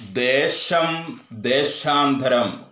[0.00, 2.64] ദേശം ദേശാന്തരം.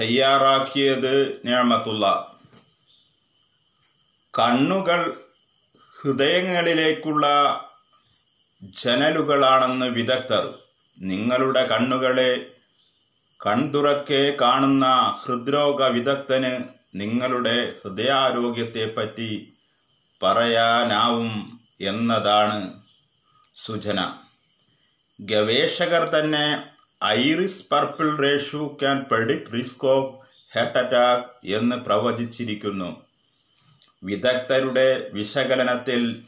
[0.00, 2.36] തയ്യാറാക്കിയത് ഞാമത്തുള്ള
[4.38, 5.20] കണ്ണുകൾ
[6.02, 7.26] ഹൃദയങ്ങളിലേക്കുള്ള
[8.62, 10.54] ജനലുകളാണെന്ന് വിദഗ്ധർ
[10.98, 12.46] നിങ്ങളുടെ കണ്ണുകളെ
[13.46, 14.86] കൺതുറക്കെ കാണുന്ന
[15.24, 16.64] ഹൃദ്രോഗ വിദഗ്ധന്
[16.94, 19.52] നിങ്ങളുടെ ഹൃദയാരോഗ്യത്തെപ്പറ്റി
[20.22, 22.80] പറയാനാവും എന്നതാണ്
[23.64, 24.27] സൂചന.
[25.20, 26.62] ഗവേഷകർ തന്നെ
[27.04, 30.14] iris purple ratio can predict risk of
[30.56, 33.02] heart attack എന്ന് പ്രവചിച്ചിരിക്കുന്നു.
[34.04, 36.22] വിദഗ്ധരുടെ വിശകലനത്തിൽ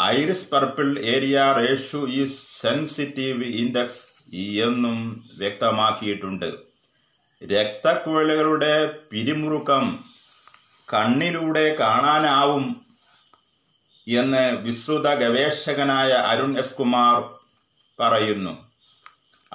[0.00, 6.52] iris purple area ratio is sensitive index എന്നും വ്യക്തമാക്കിയിട്ടുണ്ട്.
[7.44, 10.04] രക്തക്കുഴലുകളുടെ പിരിമുറുക്കം
[10.94, 12.80] കണ്ണിലൂടെ കാണാനാവും
[14.08, 17.37] എന്ന് വിശ്രുത ഗവേഷകനായ അരുൺ എസ് കുമാർ
[18.00, 18.68] പറയുന്നു.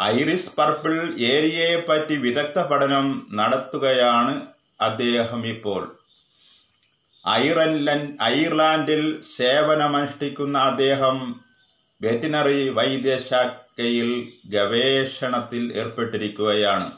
[0.01, 4.41] ഐറിസ് പർപ്പിൾ ഏരിയയെ പറ്റി വിദഗ്ധ പഠനം നടത്തുകയാണ്
[4.81, 5.97] അദ്ദേഹം ഇപ്പോൾ
[7.29, 11.41] ഐർലൻഡ് ഐർലാൻഡിൽ സേവനമനുഷ്ഠിക്കുന്ന അദ്ദേഹം
[12.01, 16.91] വെറ്റിനറി വൈദ്യശാഖയിൽ ഗവേഷണത്തിൽ ഏർപ്പെട്ടിരിക്കുകയാണ്.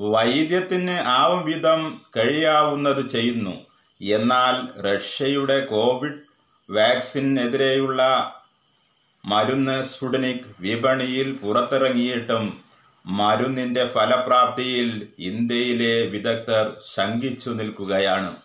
[0.00, 3.66] വൈദ്യത്തിന് ആവും വിധം കഴിയാവുന്നത് ചെയ്യുന്നു.
[4.02, 6.20] എന്നാൽ റഷ്യയുടെ കോവിഡ്
[6.70, 8.02] വാക്സിനെതിരെയുള്ള
[9.30, 12.44] മരുന്ന് സ്ഫുടനിക് വിപണിയിൽ പുറത്തിറങ്ങിയിട്ടും
[13.06, 18.36] മരുന്നിന്റെ ഫലപ്രാപ്തിയിൽ ഇന്ത്യയിലെ വിദഗ്ധർ ശങ്കിച്ചു നിൽക്കുകയാണ്.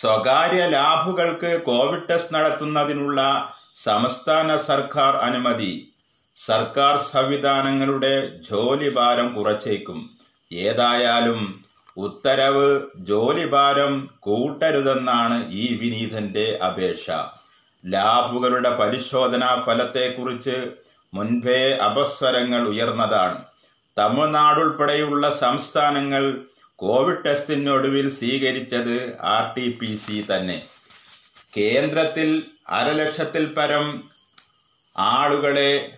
[0.00, 3.20] സ്വകാര്യ ലാഭുകൾക്ക് കോവിഡ് ടെസ്റ്റ് നടത്തുന്നതിനുള്ള
[3.74, 5.88] സംസ്ഥാന സർക്കാർ അനുമതി.
[6.36, 8.12] സർക്കാർ സംവിധാനങ്ങളുടെ
[8.50, 10.10] ജോലിഭാരം കുറച്ചേക്കും.
[10.52, 11.40] ഏതായാലും
[11.96, 17.10] ഉത്തരവ് ജോലിഭാരം കൂട്ടരുതെന്നാണ് ഈ വിനീതന്റെ അപേക്ഷ.
[17.86, 20.70] ലാബുകളുടെ പരിശോധനാ ഫലത്തെക്കുറിച്ച്
[21.14, 23.44] മുൻപേ അപസ്വരങ്ങൾ ഉയർന്നതാണ്.
[23.98, 26.40] തമിഴ്നാടുൾപ്പെടെയുള്ള സംസ്ഥാനങ്ങൾ
[26.76, 30.62] കോവിഡ് ടെസ്റ്റിനൊടുവിൽ സ്വീകരിച്ചത് ആർ ടി പി സി തന്നെ.
[31.56, 34.04] കേന്ദ്രത്തിൽ അരലക്ഷത്തിൽ പരം
[34.98, 35.92] ആളുകളെ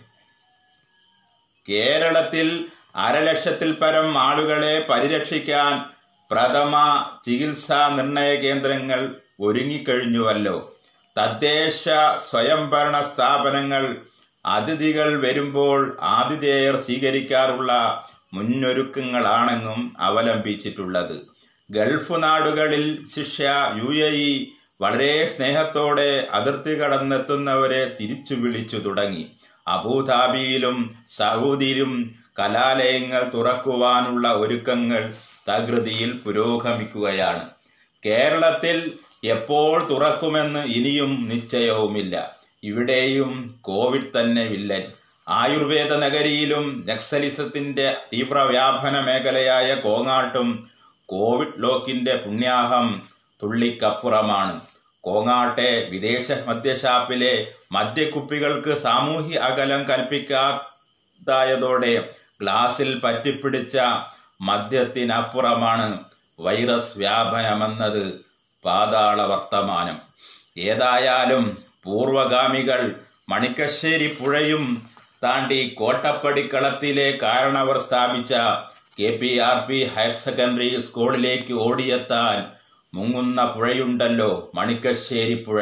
[1.68, 2.64] കേരളത്തിൽ
[2.96, 5.84] അരലക്ഷത്തിൽ പരം ആളുകളെ പരിരക്ഷിക്കാൻ
[6.30, 10.73] പ്രഥമ ചികിത്സാ നിർണയ കേന്ദ്രങ്ങൾ ഒരുങ്ങിക്കഴിഞ്ഞുവല്ലോ.
[11.16, 11.84] തദ്ദേശ
[12.30, 13.96] സ്വയംഭരണ സ്ഥാപനങ്ങൾ
[14.46, 17.72] അതിഥികൾ വരുമ്പോൾ ആതിഥേയർ സ്വീകരിക്കാറുള്ള
[18.34, 21.20] മുന്നൊരുക്കങ്ങളാണെന്നും അവലംബിച്ചിട്ടുള്ളത്.
[21.70, 23.40] ഗൾഫ് നാടുകളിൽ ശിക്ഷ
[23.76, 24.46] യു എ ഇ
[24.80, 29.30] വളരെ സ്നേഹത്തോടെ അതിർത്തി കടന്നെത്തുന്നവരെ തിരിച്ചു വിളിച്ചു തുടങ്ങി.
[29.68, 35.12] അബുദാബിയിലും സൗദിയിലും കലാലയങ്ങൾ തുറക്കുവാനുള്ള ഒരുക്കങ്ങൾ
[35.48, 37.50] തകൃതിയിൽ പുരോഗമിക്കുകയാണ്.
[38.06, 38.92] കേരളത്തിൽ
[39.24, 42.36] എപ്പോൾ തുറക്കുമെന്ന് ഇനിയും നിശ്ചയവുമില്ല.
[42.62, 44.82] ഇവിടെയും കോവിഡ് തന്നെ വില്ലൻ.
[45.28, 50.70] ആയുർവേദ നഗരിയിലും നക്സലിസത്തിന്റെ തീവ്രവ്യാപന മേഖലയായ കോങ്ങാട്ടും
[51.06, 53.02] കോവിഡ് ലോക്കിന്റെ പുണ്യാഹം
[53.42, 54.60] തുള്ളിക്കപ്പുറമാണ്.
[55.00, 62.08] കോങ്ങാട്ടെ വിദേശ മദ്യഷാപ്പിലെ മദ്യക്കുപ്പികൾക്ക് സാമൂഹ്യ അകലം കൽപ്പിക്കാതായതോടെ
[62.40, 63.78] ഗ്ലാസിൽ പറ്റിപ്പിടിച്ച
[64.40, 66.04] മദ്യത്തിനപ്പുറമാണ്
[66.40, 68.33] വൈറസ് വ്യാപനമെന്നത്.
[68.64, 69.98] പാതാള വർത്തമാനം
[70.70, 71.44] ഏതായാലും
[71.84, 72.82] പൂർവഗാമികൾ
[73.30, 74.64] മണിക്കശ്ശേരി പുഴയും
[75.24, 78.32] താണ്ടി കോട്ടപ്പടിക്കളത്തിലെ കാരണവർ സ്ഥാപിച്ച
[78.98, 82.38] K P R P higher secondary സ്കൂളിലേക്ക് ഓടിയെത്താൻ
[82.94, 85.60] മുങ്ങുന്ന പുഴയുണ്ടല്ലോ മണിക്കശ്ശേരി പുഴ.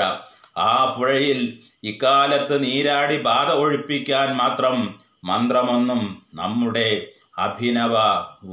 [0.59, 1.41] ആ പുഴയിൽ
[1.85, 4.77] ഇക്കാലത്ത് നീരാടി ബാധ ഒഴിപ്പിക്കാൻ മാത്രം
[5.25, 6.03] മന്ത്രമൊന്നും
[6.35, 6.91] നമ്മുടെ
[7.39, 7.95] അഭിനവ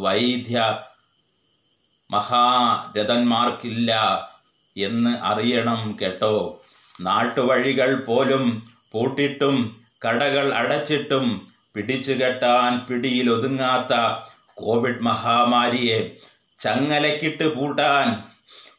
[0.04, 0.58] വൈദ്യ
[2.10, 3.92] മഹാരഥന്മാർക്കില്ല.
[4.80, 6.62] എന്ന് അറിയണം കേട്ടോ.
[7.02, 9.76] നാട്ടുവഴികൾ പോലും പൂട്ടിട്ടും
[10.08, 11.26] കടകൾ അടച്ചിട്ടും
[11.76, 13.94] പിടിച്ചുകെട്ടാൻ പിടിയിലൊതുങ്ങാത്ത
[14.56, 16.00] കോവിഡ് മഹാമാരിയെ
[16.60, 18.08] ചങ്ങലക്കിട്ട് പൂട്ടാൻ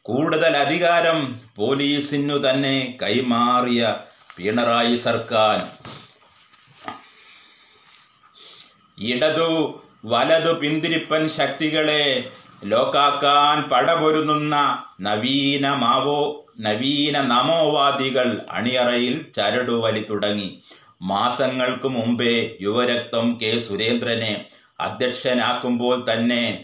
[0.01, 1.19] കൂടുതൽ അധികാരം
[1.55, 3.95] പോലീസിനു തന്നെ കൈമാറിയ
[4.37, 5.57] പിണറായി സർക്കാർ.
[8.97, 9.49] ഇടതു
[10.05, 12.31] വലതു പിന്തിരിപ്പൻ ശക്തികളെ
[12.63, 20.63] ലോക്കാക്കാൻ പടപൊരുന്നുന്ന നവീന മാവോ നവീന നമോവാദികൾ അണിയറയിൽ ചരടുവലി തുടങ്ങി.
[21.01, 23.59] മാസങ്ങൾക്ക് മുമ്പേ യുവരക്തം കെ.
[23.59, 24.45] സുരേന്ദ്രനെ
[24.79, 26.63] അധ്യക്ഷനാക്കുമ്പോൾ തന്നെ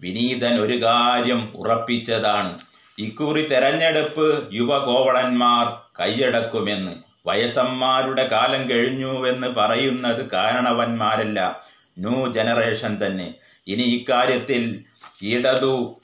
[0.00, 2.58] വിനീതൻ ഒരു കാര്യം ഉറപ്പിച്ചതാണ്.
[2.98, 5.66] ഇക്കുറി തെരഞ്ഞെടുപ്പ് യുവകോവളന്മാർ
[6.00, 6.92] കൈയടക്കുമെന്ന്.
[7.26, 11.60] വയസ്സന്മാരുടെ കാലം കഴിഞ്ഞുവെന്ന് പറയുന്നത് കാരണവന്മാരല്ല
[11.98, 13.34] ന്യൂ ജനറേഷൻ തന്നെ.
[13.66, 14.84] ഇനി ഇക്കാര്യത്തിൽ
[15.22, 15.96] ഇടതു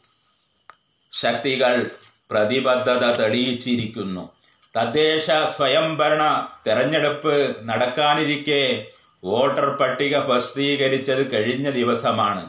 [1.12, 1.91] ശക്തികൾ
[2.31, 4.32] പ്രതിബദ്ധത തെളിയിച്ചിരിക്കുന്നു.
[4.76, 5.26] തദ്ദേശ
[5.56, 8.87] സ്വയംഭരണ തെരഞ്ഞെടുപ്പ് നടക്കാനിരിക്കെ
[9.25, 12.49] വോട്ടർ പട്ടിക പ്രസിദ്ധീകരിച്ചത് കഴിഞ്ഞ ദിവസമാണ്.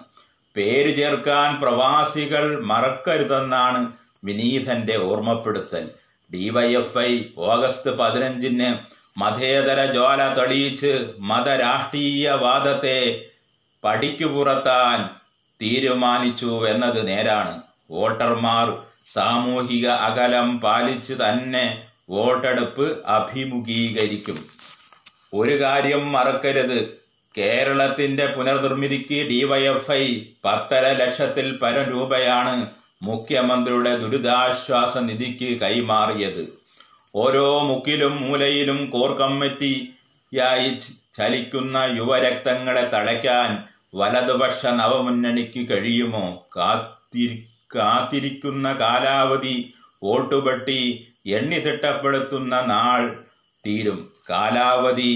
[0.56, 3.92] പേര് ചേർക്കാൻ പ്രവാസികൾ മറക്കരുതെന്നാണ്
[4.24, 5.90] വിനീതന്റെ ഓർമ്മപ്പെടുത്തൽ.
[6.34, 13.26] ഡിവൈഎഫ്ഐ ഓഗസ്റ്റ് പതിനഞ്ചിന് മതേതര ജ്വാല തെളിയിച്ച് മതരാഷ്ട്രീയവാദത്തെ
[13.84, 15.10] പടിക്കു പുറത്താൻ
[15.62, 17.62] തീരുമാനിച്ചു എന്നത് നേരാണ്.
[17.92, 24.46] വോട്ടർമാർ സാമൂഹിക അകലം പാലിച്ച് തന്നെ വോട്ടെടുപ്പ് അഭിമുഖീകരിക്കും.
[25.34, 27.00] ഒരു കാര്യം മറക്കരുത്.
[27.38, 32.68] കേരളത്തിന്റെ പുനർനിർമ്മിതിക്ക് ഡിവൈഎഫ്ഐ പത്തര ലക്ഷത്തിൽ പരം രൂപയാണ്
[33.04, 36.54] മുഖ്യമന്ത്രിയുടെ ദുരിതാശ്വാസ നിധിക്ക് കൈമാറിയത്.
[37.16, 40.70] ഓരോ മുക്കിലും മൂലയിലും കോർ കമ്മിറ്റിയായി
[41.18, 43.64] ചലിക്കുന്ന യുവരക്തങ്ങളെ തളയ്ക്കാൻ
[43.94, 46.26] വലതുപക്ഷ നവമുന്നണിക്ക് കഴിയുമോ?
[46.58, 47.38] കാത്തിരി
[47.76, 49.56] കാത്തിരിക്കുന്ന കാലാവധി
[50.04, 50.82] വോട്ടുപെട്ടി
[51.38, 53.02] എണ്ണി തിട്ടപ്പെടുത്തുന്ന നാൾ
[53.66, 54.00] തീരും.
[54.30, 55.14] കാലാവധി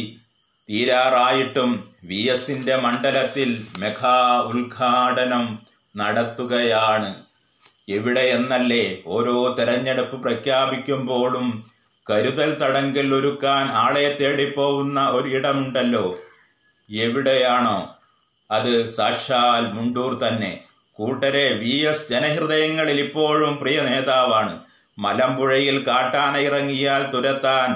[0.69, 1.71] തീരാറായിട്ടും
[2.03, 3.49] വി എസിന്റെ മണ്ഡലത്തിൽ
[3.79, 4.17] മെഗാ
[4.51, 5.45] ഉദ്ഘാടനം
[5.95, 7.11] നടത്തുകയാണ്.
[7.89, 11.47] എവിടെയെന്നല്ലേ ഓരോ തെരഞ്ഞെടുപ്പ് പ്രഖ്യാപിക്കുമ്പോഴും
[12.05, 16.05] കരുതൽ തടങ്കൽ ഒരുക്കാൻ ആളെ തേടിപ്പോകുന്ന ഒരിടമുണ്ടല്ലോ
[16.89, 17.77] എവിടെയാണോ
[18.51, 20.61] അത് സാക്ഷാൽ മുണ്ടൂർ തന്നെ.
[20.93, 24.59] കൂട്ടരെ വി എസ് ജനഹൃദയങ്ങളിൽ ഇപ്പോഴും പ്രിയ നേതാവാണ്.
[24.99, 27.75] മലമ്പുഴയിൽ കാട്ടാന ഇറങ്ങിയാൽ തുരത്താൻ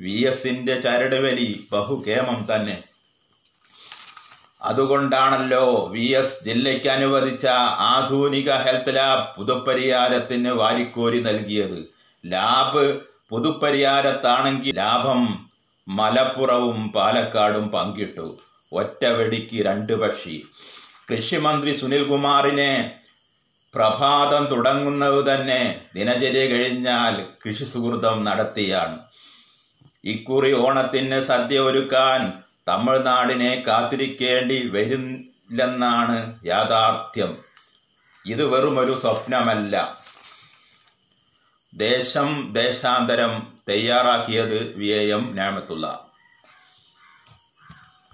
[0.00, 2.82] വി എസിന്റെ ചരടുവലി ബഹുകേമം തന്നെ.
[4.62, 7.46] അതുകൊണ്ടാണല്ലോ വി എസ് ജില്ലയ്ക്ക് അനുവദിച്ച
[7.78, 11.90] ആധുനിക ഹെൽത്ത് ലാബ് പുതുപ്പരിയാരത്തിന് വാരിക്കോരി നൽകിയത്.
[12.26, 15.50] ലാബ് പുതുപ്പരിയാരത്താണെങ്കിൽ ലാഭം
[15.88, 18.38] മലപ്പുറവും പാലക്കാടും പങ്കിട്ടു.
[18.72, 20.46] ഒറ്റ വെടിക്ക് രണ്ട് പക്ഷി.
[21.10, 22.94] കൃഷിമന്ത്രി സുനിൽകുമാറിനെ
[23.74, 28.98] പ്രഭാതം തുടങ്ങുന്നത് തന്നെ ദിനചര്യ കഴിഞ്ഞാൽ കൃഷി സുഹൃതം നടത്തിയാണ്.
[30.04, 32.32] ഇക്കുറി ഓണത്തിന് സദ്യ ഒരുക്കാൻ
[32.68, 37.36] തമിഴ്നാടിനെ കാത്തിരിക്കേണ്ടി വരില്ലെന്നാണ് യാഥാർത്ഥ്യം.
[38.26, 40.02] ഇത് വെറുമൊരു സ്വപ്നമല്ല.
[41.74, 46.01] ദേശം ദേശാന്തരം തയ്യാറാക്കിയത് വി എം ഞാമത്തുള്ള.